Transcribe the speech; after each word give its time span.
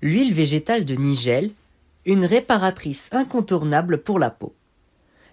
L'huile 0.00 0.32
végétale 0.32 0.84
de 0.84 0.94
Nigel, 0.94 1.50
une 2.04 2.24
réparatrice 2.24 3.08
incontournable 3.10 3.98
pour 3.98 4.20
la 4.20 4.30
peau. 4.30 4.54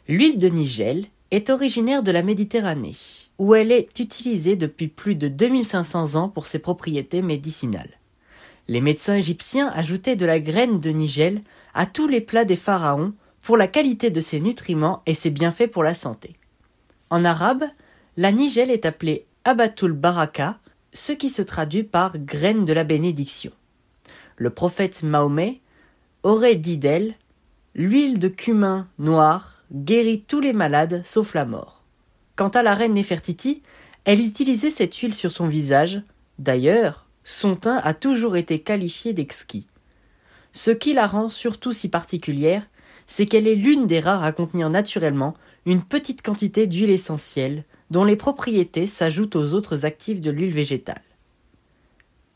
L'huile 0.07 0.39
de 0.39 0.49
Nigel 0.49 1.05
est 1.29 1.51
originaire 1.51 2.01
de 2.01 2.11
la 2.11 2.23
Méditerranée, 2.23 2.95
où 3.37 3.53
elle 3.53 3.71
est 3.71 3.99
utilisée 3.99 4.55
depuis 4.55 4.87
plus 4.87 5.13
de 5.13 5.27
2500 5.27 6.15
ans 6.15 6.29
pour 6.29 6.47
ses 6.47 6.57
propriétés 6.57 7.21
médicinales. 7.21 7.99
Les 8.67 8.81
médecins 8.81 9.15
égyptiens 9.15 9.67
ajoutaient 9.67 10.15
de 10.15 10.25
la 10.25 10.39
graine 10.39 10.79
de 10.79 10.89
Nigel 10.89 11.41
à 11.75 11.85
tous 11.85 12.07
les 12.07 12.21
plats 12.21 12.45
des 12.45 12.55
pharaons 12.55 13.13
pour 13.41 13.57
la 13.57 13.67
qualité 13.67 14.09
de 14.09 14.19
ses 14.19 14.39
nutriments 14.39 15.03
et 15.05 15.13
ses 15.13 15.29
bienfaits 15.29 15.69
pour 15.69 15.83
la 15.83 15.93
santé. 15.93 16.37
En 17.11 17.23
arabe, 17.23 17.65
la 18.17 18.31
Nigel 18.31 18.71
est 18.71 18.87
appelée 18.87 19.27
Abatul 19.43 19.93
Baraka, 19.93 20.57
ce 20.91 21.11
qui 21.11 21.29
se 21.29 21.43
traduit 21.43 21.83
par 21.83 22.17
graine 22.17 22.65
de 22.65 22.73
la 22.73 22.83
bénédiction 22.83 23.51
le 24.37 24.49
prophète 24.49 25.03
Mahomet, 25.03 25.61
aurait 26.23 26.55
dit 26.55 26.77
d'elle 26.77 27.15
L'huile 27.73 28.19
de 28.19 28.29
cumin 28.29 28.87
noir 28.99 29.63
guérit 29.73 30.21
tous 30.21 30.39
les 30.39 30.53
malades 30.53 31.01
sauf 31.03 31.33
la 31.33 31.45
mort. 31.45 31.83
Quant 32.35 32.49
à 32.49 32.63
la 32.63 32.73
reine 32.73 32.93
Nefertiti, 32.93 33.63
elle 34.05 34.21
utilisait 34.21 34.69
cette 34.69 34.95
huile 34.95 35.13
sur 35.13 35.31
son 35.31 35.47
visage. 35.47 36.01
D'ailleurs, 36.39 37.07
son 37.23 37.55
teint 37.55 37.77
a 37.83 37.93
toujours 37.93 38.37
été 38.37 38.59
qualifié 38.59 39.13
d'exquis. 39.13 39.67
Ce 40.53 40.71
qui 40.71 40.93
la 40.93 41.07
rend 41.07 41.27
surtout 41.27 41.73
si 41.73 41.89
particulière, 41.89 42.67
c'est 43.07 43.25
qu'elle 43.25 43.47
est 43.47 43.55
l'une 43.55 43.87
des 43.87 43.99
rares 43.99 44.23
à 44.23 44.31
contenir 44.31 44.69
naturellement 44.69 45.35
une 45.65 45.81
petite 45.81 46.21
quantité 46.21 46.67
d'huile 46.67 46.91
essentielle, 46.91 47.63
dont 47.91 48.03
les 48.03 48.15
propriétés 48.15 48.87
s'ajoutent 48.87 49.35
aux 49.35 49.53
autres 49.53 49.85
actifs 49.85 50.21
de 50.21 50.31
l'huile 50.31 50.53
végétale. 50.53 51.01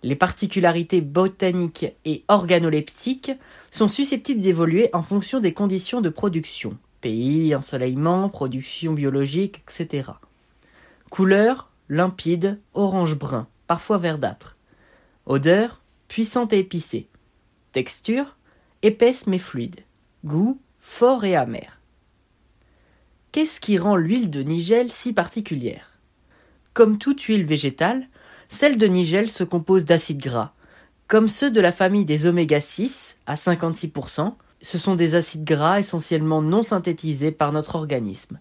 Les 0.01 0.15
particularités 0.15 1.01
botaniques 1.01 1.87
et 2.05 2.23
organoleptiques 2.27 3.31
sont 3.69 3.87
susceptibles 3.87 4.41
d'évoluer 4.41 4.89
en 4.93 5.01
fonction 5.01 5.39
des 5.39 5.53
conditions 5.53 6.01
de 6.01 6.09
production 6.09 6.77
pays, 7.01 7.55
ensoleillement, 7.55 8.29
production 8.29 8.93
biologique, 8.93 9.63
etc. 9.63 10.11
Couleur 11.09 11.69
limpide, 11.89 12.59
orange-brun, 12.73 13.47
parfois 13.67 13.97
verdâtre. 13.97 14.57
Odeur 15.25 15.81
puissante 16.07 16.53
et 16.53 16.59
épicée. 16.59 17.07
Texture 17.71 18.37
épaisse 18.81 19.27
mais 19.27 19.37
fluide. 19.37 19.81
Goût 20.25 20.59
fort 20.79 21.25
et 21.25 21.35
amer. 21.35 21.81
Qu'est-ce 23.31 23.61
qui 23.61 23.77
rend 23.77 23.95
l'huile 23.95 24.29
de 24.29 24.41
Nigel 24.41 24.91
si 24.91 25.13
particulière? 25.13 25.99
Comme 26.73 26.97
toute 26.97 27.21
huile 27.21 27.45
végétale, 27.45 28.07
celle 28.49 28.77
de 28.77 28.87
Nigel 28.87 29.29
se 29.29 29.43
compose 29.43 29.85
d'acides 29.85 30.21
gras. 30.21 30.51
Comme 31.07 31.27
ceux 31.27 31.51
de 31.51 31.61
la 31.61 31.71
famille 31.71 32.05
des 32.05 32.25
oméga 32.25 32.59
6 32.59 33.17
à 33.25 33.35
56%, 33.35 34.33
ce 34.61 34.77
sont 34.77 34.95
des 34.95 35.15
acides 35.15 35.45
gras 35.45 35.79
essentiellement 35.79 36.41
non 36.41 36.63
synthétisés 36.63 37.31
par 37.31 37.53
notre 37.53 37.75
organisme. 37.75 38.39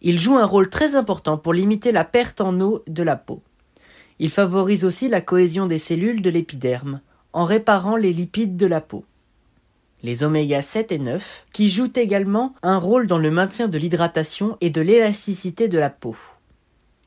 Ils 0.00 0.18
jouent 0.18 0.38
un 0.38 0.46
rôle 0.46 0.68
très 0.68 0.96
important 0.96 1.38
pour 1.38 1.52
limiter 1.52 1.92
la 1.92 2.04
perte 2.04 2.40
en 2.40 2.60
eau 2.60 2.82
de 2.88 3.02
la 3.02 3.14
peau. 3.14 3.42
Ils 4.18 4.30
favorisent 4.30 4.84
aussi 4.84 5.08
la 5.08 5.20
cohésion 5.20 5.66
des 5.66 5.78
cellules 5.78 6.22
de 6.22 6.30
l'épiderme, 6.30 7.00
en 7.32 7.44
réparant 7.44 7.96
les 7.96 8.12
lipides 8.12 8.56
de 8.56 8.66
la 8.66 8.80
peau. 8.80 9.04
Les 10.02 10.24
oméga 10.24 10.62
7 10.62 10.92
et 10.92 10.98
9, 10.98 11.46
qui 11.52 11.68
jouent 11.68 11.92
également 11.94 12.54
un 12.62 12.78
rôle 12.78 13.06
dans 13.06 13.18
le 13.18 13.30
maintien 13.30 13.68
de 13.68 13.78
l'hydratation 13.78 14.56
et 14.60 14.70
de 14.70 14.80
l'élasticité 14.80 15.68
de 15.68 15.78
la 15.78 15.90
peau. 15.90 16.16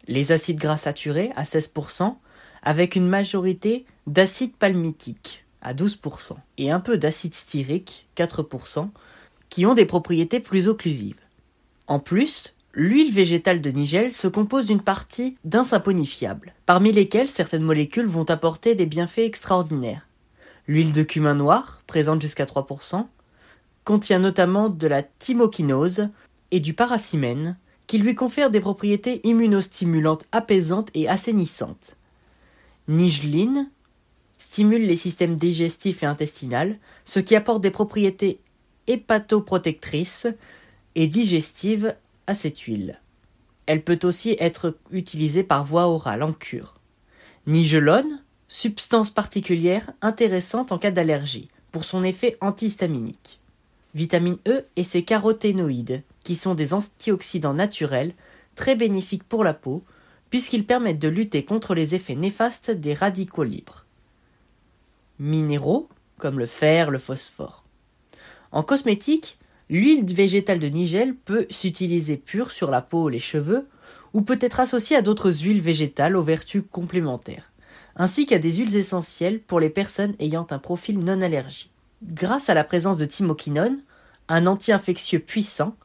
Les 0.07 0.31
acides 0.31 0.59
gras 0.59 0.77
saturés 0.77 1.31
à 1.35 1.43
16%, 1.43 2.15
avec 2.65 2.95
une 2.95 3.07
majorité 3.07 3.85
d'acide 4.07 4.55
palmitique 4.55 5.45
à 5.61 5.73
12% 5.73 6.35
et 6.57 6.71
un 6.71 6.79
peu 6.79 6.97
d'acide 6.97 7.33
styrique 7.33 8.07
4% 8.17 8.89
qui 9.49 9.65
ont 9.65 9.73
des 9.73 9.85
propriétés 9.85 10.39
plus 10.39 10.67
occlusives. 10.67 11.19
En 11.87 11.99
plus, 11.99 12.55
l'huile 12.73 13.13
végétale 13.13 13.61
de 13.61 13.69
Nigel 13.69 14.13
se 14.13 14.27
compose 14.27 14.65
d'une 14.65 14.81
partie 14.81 15.37
d'insaponifiables, 15.45 16.53
parmi 16.65 16.91
lesquels 16.91 17.29
certaines 17.29 17.63
molécules 17.63 18.07
vont 18.07 18.29
apporter 18.29 18.75
des 18.75 18.85
bienfaits 18.85 19.19
extraordinaires. 19.19 20.07
L'huile 20.67 20.91
de 20.91 21.03
cumin 21.03 21.35
noir, 21.35 21.83
présente 21.87 22.21
jusqu'à 22.21 22.45
3%, 22.45 23.05
contient 23.83 24.19
notamment 24.19 24.69
de 24.69 24.87
la 24.87 25.03
thymokinose 25.03 26.09
et 26.51 26.59
du 26.59 26.73
paracimène, 26.73 27.57
qui 27.85 27.99
lui 27.99 28.15
confèrent 28.15 28.49
des 28.49 28.59
propriétés 28.59 29.21
immunostimulantes 29.27 30.25
apaisantes 30.31 30.89
et 30.95 31.07
assainissantes. 31.07 31.95
Nigline 32.87 33.69
stimule 34.37 34.85
les 34.85 34.95
systèmes 34.95 35.35
digestifs 35.35 36.03
et 36.03 36.05
intestinaux, 36.05 36.75
ce 37.05 37.19
qui 37.19 37.35
apporte 37.35 37.61
des 37.61 37.71
propriétés 37.71 38.39
hépatoprotectrices 38.87 40.27
et 40.95 41.07
digestives 41.07 41.95
à 42.27 42.35
cette 42.35 42.59
huile. 42.59 43.01
Elle 43.65 43.83
peut 43.83 43.99
aussi 44.03 44.35
être 44.39 44.77
utilisée 44.91 45.43
par 45.43 45.65
voie 45.65 45.87
orale 45.87 46.23
en 46.23 46.33
cure. 46.33 46.75
Nigelone, 47.47 48.23
substance 48.47 49.09
particulière 49.09 49.91
intéressante 50.01 50.71
en 50.71 50.77
cas 50.77 50.91
d'allergie, 50.91 51.49
pour 51.71 51.83
son 51.83 52.03
effet 52.03 52.37
antihistaminique. 52.41 53.39
Vitamine 53.95 54.37
E 54.47 54.65
et 54.75 54.83
ses 54.83 55.03
caroténoïdes, 55.03 56.03
qui 56.23 56.35
sont 56.35 56.53
des 56.53 56.73
antioxydants 56.73 57.53
naturels 57.53 58.13
très 58.55 58.75
bénéfiques 58.75 59.23
pour 59.23 59.43
la 59.43 59.53
peau, 59.53 59.83
puisqu'ils 60.35 60.65
permettent 60.65 60.99
de 60.99 61.07
lutter 61.07 61.45
contre 61.45 61.73
les 61.73 61.95
effets 61.95 62.13
néfastes 62.13 62.69
des 62.69 62.93
radicaux 62.93 63.45
libres. 63.45 63.85
Minéraux, 65.17 65.87
comme 66.17 66.39
le 66.39 66.45
fer, 66.45 66.91
le 66.91 66.99
phosphore. 66.99 67.63
En 68.51 68.61
cosmétique, 68.61 69.37
l'huile 69.69 70.03
végétale 70.03 70.59
de 70.59 70.67
Nigel 70.67 71.15
peut 71.15 71.47
s'utiliser 71.49 72.17
pure 72.17 72.51
sur 72.51 72.69
la 72.69 72.81
peau 72.81 73.03
ou 73.03 73.07
les 73.07 73.19
cheveux, 73.19 73.69
ou 74.11 74.23
peut 74.23 74.37
être 74.41 74.59
associée 74.59 74.97
à 74.97 75.01
d'autres 75.01 75.31
huiles 75.31 75.61
végétales 75.61 76.17
aux 76.17 76.23
vertus 76.23 76.63
complémentaires, 76.69 77.53
ainsi 77.95 78.25
qu'à 78.25 78.37
des 78.37 78.55
huiles 78.55 78.75
essentielles 78.75 79.39
pour 79.39 79.61
les 79.61 79.69
personnes 79.69 80.15
ayant 80.19 80.47
un 80.49 80.59
profil 80.59 80.99
non 80.99 81.21
allergique. 81.21 81.71
Grâce 82.03 82.49
à 82.49 82.53
la 82.53 82.65
présence 82.65 82.97
de 82.97 83.05
thymoquinone, 83.05 83.79
un 84.27 84.47
anti-infectieux 84.47 85.19
puissant, 85.19 85.77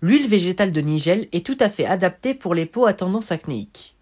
l'huile 0.00 0.28
végétale 0.28 0.70
de 0.70 0.80
Nigel 0.80 1.26
est 1.32 1.44
tout 1.44 1.58
à 1.58 1.68
fait 1.68 1.86
adaptée 1.86 2.34
pour 2.34 2.54
les 2.54 2.66
peaux 2.66 2.86
à 2.86 2.92
tendance 2.92 3.32
acnéique. 3.32 3.95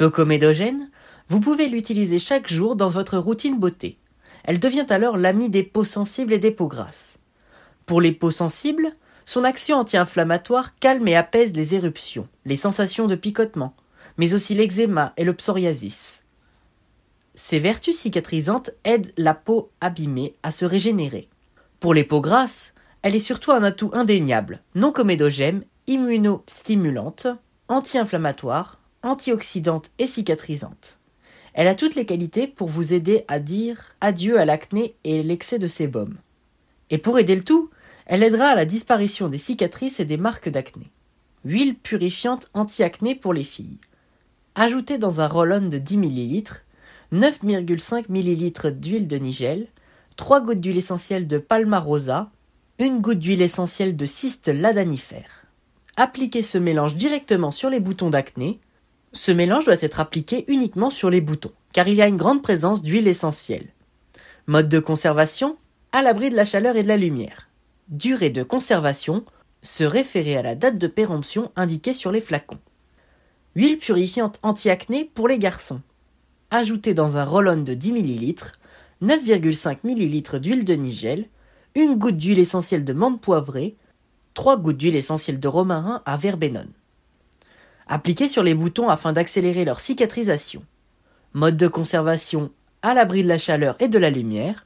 Peu 0.00 0.08
comédogène, 0.08 0.90
vous 1.28 1.40
pouvez 1.40 1.68
l'utiliser 1.68 2.18
chaque 2.18 2.48
jour 2.48 2.74
dans 2.74 2.88
votre 2.88 3.18
routine 3.18 3.60
beauté. 3.60 3.98
Elle 4.44 4.58
devient 4.58 4.86
alors 4.88 5.18
l'amie 5.18 5.50
des 5.50 5.62
peaux 5.62 5.84
sensibles 5.84 6.32
et 6.32 6.38
des 6.38 6.52
peaux 6.52 6.68
grasses. 6.68 7.18
Pour 7.84 8.00
les 8.00 8.12
peaux 8.12 8.30
sensibles, 8.30 8.94
son 9.26 9.44
action 9.44 9.76
anti-inflammatoire 9.76 10.78
calme 10.78 11.06
et 11.06 11.16
apaise 11.16 11.52
les 11.52 11.74
éruptions, 11.74 12.28
les 12.46 12.56
sensations 12.56 13.08
de 13.08 13.14
picotement, 13.14 13.74
mais 14.16 14.32
aussi 14.32 14.54
l'eczéma 14.54 15.12
et 15.18 15.24
le 15.24 15.34
psoriasis. 15.34 16.24
Ses 17.34 17.58
vertus 17.58 17.98
cicatrisantes 17.98 18.70
aident 18.84 19.12
la 19.18 19.34
peau 19.34 19.70
abîmée 19.82 20.34
à 20.42 20.50
se 20.50 20.64
régénérer. 20.64 21.28
Pour 21.78 21.92
les 21.92 22.04
peaux 22.04 22.22
grasses, 22.22 22.72
elle 23.02 23.16
est 23.16 23.18
surtout 23.18 23.52
un 23.52 23.62
atout 23.62 23.90
indéniable, 23.92 24.62
non 24.74 24.92
comédogène, 24.92 25.62
immunostimulante, 25.88 27.26
anti-inflammatoire, 27.68 28.79
antioxydante 29.02 29.90
et 29.98 30.06
cicatrisante. 30.06 30.98
Elle 31.54 31.68
a 31.68 31.74
toutes 31.74 31.94
les 31.94 32.06
qualités 32.06 32.46
pour 32.46 32.68
vous 32.68 32.92
aider 32.94 33.24
à 33.28 33.40
dire 33.40 33.96
adieu 34.00 34.38
à 34.38 34.44
l'acné 34.44 34.94
et 35.04 35.22
l'excès 35.22 35.58
de 35.58 35.66
sébum. 35.66 36.16
Et 36.90 36.98
pour 36.98 37.18
aider 37.18 37.34
le 37.34 37.44
tout, 37.44 37.70
elle 38.06 38.22
aidera 38.22 38.46
à 38.46 38.54
la 38.54 38.64
disparition 38.64 39.28
des 39.28 39.38
cicatrices 39.38 40.00
et 40.00 40.04
des 40.04 40.16
marques 40.16 40.48
d'acné. 40.48 40.90
Huile 41.44 41.76
purifiante 41.76 42.50
anti-acné 42.54 43.14
pour 43.14 43.32
les 43.32 43.44
filles. 43.44 43.78
Ajoutez 44.54 44.98
dans 44.98 45.20
un 45.20 45.28
roll-on 45.28 45.68
de 45.68 45.78
10 45.78 45.98
ml 45.98 46.62
9,5 47.12 48.04
ml 48.08 48.78
d'huile 48.78 49.08
de 49.08 49.16
nigel, 49.16 49.66
3 50.16 50.42
gouttes 50.42 50.60
d'huile 50.60 50.78
essentielle 50.78 51.26
de 51.26 51.38
palmarosa, 51.38 52.30
une 52.78 53.00
goutte 53.00 53.18
d'huile 53.18 53.42
essentielle 53.42 53.96
de 53.96 54.06
cyste 54.06 54.48
ladanifère. 54.48 55.46
Appliquez 55.96 56.42
ce 56.42 56.56
mélange 56.56 56.94
directement 56.94 57.50
sur 57.50 57.68
les 57.68 57.80
boutons 57.80 58.10
d'acné, 58.10 58.60
ce 59.12 59.32
mélange 59.32 59.64
doit 59.64 59.82
être 59.82 60.00
appliqué 60.00 60.44
uniquement 60.48 60.90
sur 60.90 61.10
les 61.10 61.20
boutons, 61.20 61.52
car 61.72 61.88
il 61.88 61.94
y 61.94 62.02
a 62.02 62.06
une 62.06 62.16
grande 62.16 62.42
présence 62.42 62.82
d'huile 62.82 63.08
essentielle. 63.08 63.68
Mode 64.46 64.68
de 64.68 64.78
conservation 64.78 65.56
à 65.92 66.02
l'abri 66.02 66.30
de 66.30 66.36
la 66.36 66.44
chaleur 66.44 66.76
et 66.76 66.82
de 66.82 66.88
la 66.88 66.96
lumière. 66.96 67.48
Durée 67.88 68.30
de 68.30 68.42
conservation 68.42 69.24
se 69.62 69.84
référer 69.84 70.36
à 70.36 70.42
la 70.42 70.54
date 70.54 70.78
de 70.78 70.86
péremption 70.86 71.50
indiquée 71.56 71.92
sur 71.92 72.12
les 72.12 72.20
flacons. 72.20 72.60
Huile 73.56 73.78
purifiante 73.78 74.38
anti-acné 74.42 75.10
pour 75.12 75.26
les 75.26 75.38
garçons. 75.38 75.80
Ajoutez 76.50 76.94
dans 76.94 77.16
un 77.16 77.24
roll-on 77.24 77.62
de 77.62 77.74
10 77.74 77.92
ml 77.92 78.34
9,5 79.02 79.78
ml 79.84 80.40
d'huile 80.40 80.64
de 80.64 80.74
nigel, 80.74 81.26
une 81.74 81.96
goutte 81.96 82.16
d'huile 82.16 82.38
essentielle 82.38 82.84
de 82.84 82.92
menthe 82.92 83.20
poivrée, 83.20 83.76
3 84.34 84.58
gouttes 84.58 84.76
d'huile 84.76 84.96
essentielle 84.96 85.40
de 85.40 85.48
romarin 85.48 86.02
à 86.04 86.16
verbenone. 86.16 86.70
Appliquez 87.92 88.28
sur 88.28 88.44
les 88.44 88.54
boutons 88.54 88.88
afin 88.88 89.12
d'accélérer 89.12 89.64
leur 89.64 89.80
cicatrisation. 89.80 90.62
Mode 91.32 91.56
de 91.56 91.66
conservation 91.66 92.52
à 92.82 92.94
l'abri 92.94 93.24
de 93.24 93.28
la 93.28 93.36
chaleur 93.36 93.74
et 93.80 93.88
de 93.88 93.98
la 93.98 94.10
lumière. 94.10 94.64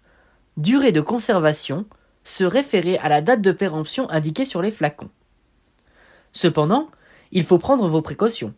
Durée 0.59 0.93
de 0.93 1.01
conservation 1.01 1.87
se 2.23 2.45
référer 2.45 2.99
à 2.99 3.09
la 3.09 3.23
date 3.23 3.41
de 3.41 3.51
péremption 3.51 4.11
indiquée 4.11 4.45
sur 4.45 4.61
les 4.61 4.71
flacons. 4.71 5.09
Cependant, 6.33 6.91
il 7.33 7.45
faut 7.45 7.57
prendre 7.57 7.89
vos 7.89 8.03
précautions, 8.03 8.53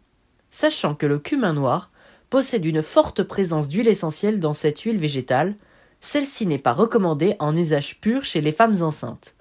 sachant 0.51 0.97
que 0.97 1.07
le 1.07 1.21
cumin 1.21 1.53
noir 1.53 1.93
possède 2.29 2.65
une 2.65 2.83
forte 2.83 3.23
présence 3.23 3.69
d'huile 3.69 3.87
essentielle 3.87 4.41
dans 4.41 4.53
cette 4.53 4.81
huile 4.81 4.99
végétale, 4.99 5.55
celle-ci 6.01 6.45
n'est 6.45 6.59
pas 6.59 6.73
recommandée 6.73 7.37
en 7.39 7.55
usage 7.55 8.01
pur 8.01 8.25
chez 8.25 8.41
les 8.41 8.51
femmes 8.51 8.83
enceintes. 8.83 9.37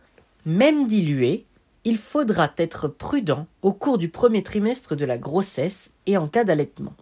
Même 0.45 0.85
diluée, 0.85 1.47
il 1.85 1.97
faudra 1.97 2.51
être 2.57 2.87
prudent 2.87 3.45
au 3.61 3.71
cours 3.71 3.99
du 3.99 4.09
premier 4.09 4.41
trimestre 4.41 4.95
de 4.95 5.05
la 5.05 5.19
grossesse 5.19 5.91
et 6.07 6.17
en 6.17 6.27
cas 6.27 6.43
d'allaitement. 6.43 6.95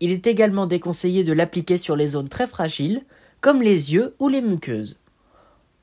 Il 0.00 0.12
est 0.12 0.26
également 0.26 0.66
déconseillé 0.66 1.24
de 1.24 1.32
l'appliquer 1.32 1.78
sur 1.78 1.96
les 1.96 2.08
zones 2.08 2.28
très 2.28 2.46
fragiles, 2.46 3.02
comme 3.40 3.62
les 3.62 3.94
yeux 3.94 4.14
ou 4.18 4.28
les 4.28 4.42
muqueuses. 4.42 4.98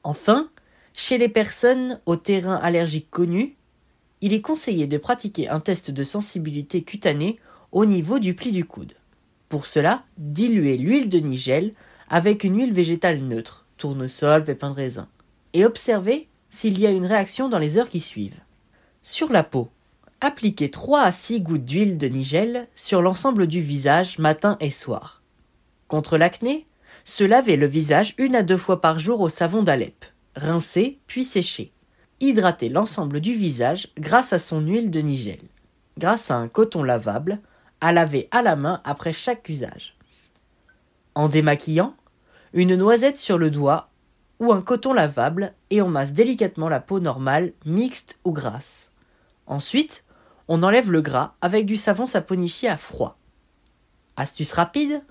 Enfin, 0.03 0.49
chez 0.93 1.17
les 1.17 1.29
personnes 1.29 1.99
au 2.05 2.15
terrain 2.15 2.55
allergique 2.57 3.09
connu, 3.09 3.55
il 4.21 4.33
est 4.33 4.41
conseillé 4.41 4.85
de 4.85 4.99
pratiquer 4.99 5.49
un 5.49 5.59
test 5.59 5.89
de 5.89 6.03
sensibilité 6.03 6.83
cutanée 6.83 7.39
au 7.71 7.85
niveau 7.85 8.19
du 8.19 8.35
pli 8.35 8.51
du 8.51 8.65
coude. 8.65 8.93
Pour 9.49 9.65
cela, 9.65 10.03
diluez 10.17 10.77
l'huile 10.77 11.09
de 11.09 11.19
nigel 11.19 11.73
avec 12.07 12.43
une 12.43 12.57
huile 12.57 12.73
végétale 12.73 13.19
neutre, 13.19 13.65
tournesol, 13.77 14.43
pépins 14.43 14.69
de 14.69 14.75
raisin, 14.75 15.07
et 15.53 15.65
observez 15.65 16.27
s'il 16.53 16.79
y 16.79 16.85
a 16.85 16.91
une 16.91 17.07
réaction 17.07 17.49
dans 17.49 17.57
les 17.57 17.79
heures 17.79 17.89
qui 17.89 17.99
suivent. 17.99 18.39
Sur 19.01 19.31
la 19.31 19.43
peau, 19.43 19.71
appliquez 20.21 20.69
3 20.69 21.01
à 21.01 21.11
6 21.11 21.41
gouttes 21.41 21.65
d'huile 21.65 21.97
de 21.97 22.07
nigel 22.07 22.67
sur 22.75 23.01
l'ensemble 23.01 23.47
du 23.47 23.59
visage 23.59 24.19
matin 24.19 24.55
et 24.59 24.69
soir. 24.69 25.23
Contre 25.87 26.15
l'acné, 26.15 26.67
se 27.05 27.23
laver 27.23 27.57
le 27.57 27.65
visage 27.65 28.13
une 28.19 28.35
à 28.35 28.43
deux 28.43 28.57
fois 28.57 28.81
par 28.81 28.99
jour 28.99 29.21
au 29.21 29.29
savon 29.29 29.63
d'Alep, 29.63 30.05
rincer 30.35 30.99
puis 31.07 31.23
sécher. 31.23 31.71
Hydrater 32.19 32.69
l'ensemble 32.69 33.19
du 33.19 33.33
visage 33.33 33.87
grâce 33.97 34.31
à 34.31 34.37
son 34.37 34.61
huile 34.61 34.91
de 34.91 34.99
nigel, 34.99 35.41
grâce 35.97 36.29
à 36.29 36.35
un 36.35 36.47
coton 36.47 36.83
lavable, 36.83 37.39
à 37.81 37.91
laver 37.91 38.27
à 38.29 38.43
la 38.43 38.55
main 38.55 38.79
après 38.83 39.11
chaque 39.11 39.49
usage. 39.49 39.97
En 41.15 41.29
démaquillant, 41.29 41.95
une 42.53 42.75
noisette 42.75 43.17
sur 43.17 43.39
le 43.39 43.49
doigt 43.49 43.89
ou 44.43 44.51
un 44.51 44.61
coton 44.61 44.91
lavable 44.91 45.53
et 45.69 45.81
on 45.81 45.87
masse 45.87 46.11
délicatement 46.11 46.67
la 46.67 46.81
peau 46.81 46.99
normale, 46.99 47.53
mixte 47.65 48.19
ou 48.25 48.33
grasse. 48.33 48.91
Ensuite, 49.47 50.03
on 50.49 50.63
enlève 50.63 50.91
le 50.91 51.01
gras 51.01 51.35
avec 51.39 51.65
du 51.65 51.77
savon 51.77 52.07
saponifié 52.07 52.67
à 52.67 52.75
froid. 52.75 53.17
Astuce 54.17 54.51
rapide, 54.51 55.01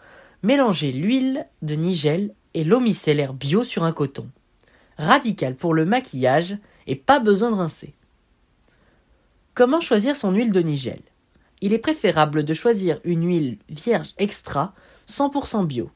mélangez 0.43 0.93
l'huile 0.93 1.47
de 1.63 1.75
nigel 1.75 2.35
et 2.53 2.63
l'eau 2.63 2.79
micellaire 2.79 3.33
bio 3.33 3.65
sur 3.65 3.85
un 3.85 3.93
coton. 3.93 4.29
Radical 4.99 5.57
pour 5.57 5.73
le 5.73 5.87
maquillage 5.87 6.59
et 6.87 6.97
pas 6.97 7.19
besoin 7.19 7.51
de 7.51 7.57
rincer. 7.57 7.95
Comment 9.55 9.81
choisir 9.81 10.15
son 10.15 10.33
huile 10.33 10.53
de 10.53 10.61
nigel 10.61 11.01
Il 11.63 11.73
est 11.73 11.79
préférable 11.79 12.45
de 12.45 12.53
choisir 12.53 13.01
une 13.05 13.27
huile 13.27 13.59
vierge 13.71 14.13
extra 14.19 14.75
100% 15.09 15.67
bio. 15.67 15.91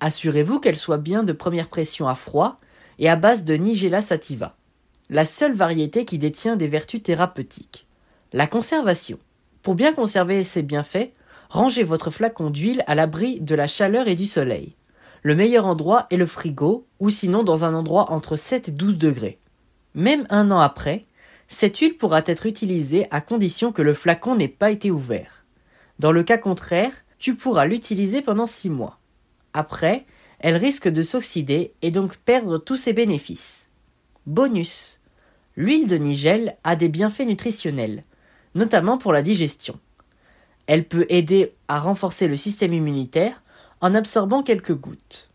Assurez-vous 0.00 0.60
qu'elle 0.60 0.76
soit 0.76 0.98
bien 0.98 1.24
de 1.24 1.32
première 1.32 1.68
pression 1.68 2.06
à 2.06 2.14
froid 2.14 2.60
et 2.98 3.08
à 3.08 3.16
base 3.16 3.44
de 3.44 3.54
Nigella 3.54 4.02
sativa, 4.02 4.56
la 5.10 5.24
seule 5.24 5.54
variété 5.54 6.04
qui 6.04 6.18
détient 6.18 6.56
des 6.56 6.68
vertus 6.68 7.02
thérapeutiques. 7.02 7.86
La 8.32 8.46
conservation. 8.46 9.18
Pour 9.62 9.74
bien 9.74 9.92
conserver 9.92 10.44
ses 10.44 10.62
bienfaits, 10.62 11.12
rangez 11.48 11.82
votre 11.82 12.10
flacon 12.10 12.50
d'huile 12.50 12.84
à 12.86 12.94
l'abri 12.94 13.40
de 13.40 13.54
la 13.54 13.66
chaleur 13.66 14.06
et 14.06 14.14
du 14.14 14.26
soleil. 14.26 14.76
Le 15.22 15.34
meilleur 15.34 15.66
endroit 15.66 16.06
est 16.10 16.16
le 16.16 16.26
frigo, 16.26 16.86
ou 17.00 17.10
sinon 17.10 17.42
dans 17.42 17.64
un 17.64 17.74
endroit 17.74 18.12
entre 18.12 18.36
7 18.36 18.68
et 18.68 18.72
12 18.72 18.98
degrés. 18.98 19.38
Même 19.94 20.26
un 20.30 20.50
an 20.50 20.60
après, 20.60 21.06
cette 21.48 21.78
huile 21.78 21.96
pourra 21.96 22.22
être 22.26 22.46
utilisée 22.46 23.06
à 23.10 23.20
condition 23.20 23.72
que 23.72 23.82
le 23.82 23.94
flacon 23.94 24.36
n'ait 24.36 24.46
pas 24.46 24.70
été 24.70 24.90
ouvert. 24.90 25.44
Dans 25.98 26.12
le 26.12 26.22
cas 26.22 26.38
contraire, 26.38 26.92
tu 27.18 27.34
pourras 27.34 27.64
l'utiliser 27.64 28.22
pendant 28.22 28.46
6 28.46 28.70
mois. 28.70 28.98
Après, 29.54 30.06
elle 30.38 30.56
risque 30.56 30.88
de 30.88 31.02
s'oxyder 31.02 31.72
et 31.82 31.90
donc 31.90 32.16
perdre 32.16 32.58
tous 32.58 32.76
ses 32.76 32.92
bénéfices. 32.92 33.68
Bonus. 34.26 35.00
L'huile 35.56 35.88
de 35.88 35.96
nigel 35.96 36.56
a 36.62 36.76
des 36.76 36.88
bienfaits 36.88 37.26
nutritionnels, 37.26 38.04
notamment 38.54 38.98
pour 38.98 39.12
la 39.12 39.22
digestion. 39.22 39.78
Elle 40.66 40.84
peut 40.84 41.06
aider 41.08 41.54
à 41.66 41.80
renforcer 41.80 42.28
le 42.28 42.36
système 42.36 42.72
immunitaire 42.72 43.42
en 43.80 43.94
absorbant 43.94 44.42
quelques 44.42 44.74
gouttes. 44.74 45.30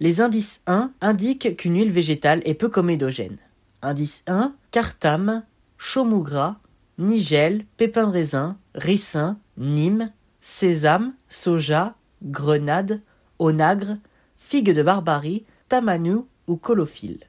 Les 0.00 0.20
indices 0.20 0.60
1 0.66 0.92
indiquent 1.00 1.56
qu'une 1.56 1.76
huile 1.76 1.90
végétale 1.90 2.42
est 2.44 2.54
peu 2.54 2.68
comédogène. 2.68 3.38
Indice 3.82 4.22
1 4.26 4.54
cartame, 4.70 5.44
chaumou 5.76 6.22
gras, 6.22 6.56
nigel, 6.98 7.64
pépins 7.76 8.06
de 8.06 8.12
raisin, 8.12 8.58
ricin, 8.74 9.38
nîmes, 9.56 10.12
sésame, 10.40 11.14
soja, 11.28 11.94
grenade, 12.22 13.02
onagre, 13.38 13.96
figue 14.36 14.72
de 14.72 14.82
barbarie, 14.82 15.44
tamanu 15.68 16.18
ou 16.46 16.56
colophile. 16.56 17.20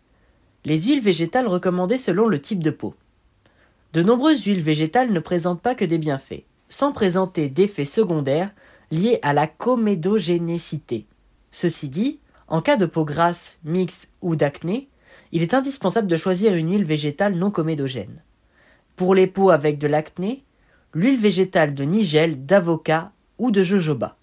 Les 0.66 0.84
huiles 0.84 1.02
végétales 1.02 1.48
recommandées 1.48 1.98
selon 1.98 2.28
le 2.28 2.40
type 2.40 2.64
de 2.64 2.72
peau. 2.72 2.96
De 3.94 4.04
nombreuses 4.04 4.44
huiles 4.44 4.62
végétales 4.62 5.12
ne 5.12 5.20
présentent 5.20 5.62
pas 5.62 5.76
que 5.76 5.86
des 5.86 5.98
bienfaits, 5.98 6.44
sans 6.68 6.92
présenter 6.92 7.50
d'effets 7.50 7.86
secondaires 7.86 8.52
liés 8.92 9.20
à 9.24 9.34
la 9.34 9.48
comédogénécité. 9.48 11.08
Ceci 11.52 11.90
dit, 11.90 12.20
en 12.48 12.62
cas 12.62 12.78
de 12.78 12.86
peau 12.86 13.06
grasse, 13.06 13.60
mixte 13.64 14.12
ou 14.22 14.36
d'acné, 14.36 14.90
il 15.32 15.44
est 15.44 15.54
indispensable 15.54 16.08
de 16.08 16.18
choisir 16.18 16.54
une 16.56 16.72
huile 16.72 16.86
végétale 16.86 17.36
non 17.36 17.52
comédogène. 17.52 18.22
Pour 18.96 19.16
les 19.16 19.28
peaux 19.28 19.50
avec 19.50 19.78
de 19.78 19.88
l'acné, 19.88 20.44
l'huile 20.94 21.20
végétale 21.20 21.74
de 21.74 21.84
nigel, 21.84 22.46
d'avocat 22.46 23.12
ou 23.38 23.50
de 23.52 23.64
jojoba. 23.64 24.19